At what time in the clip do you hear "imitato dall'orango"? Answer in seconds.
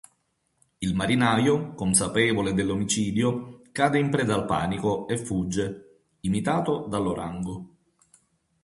6.21-7.75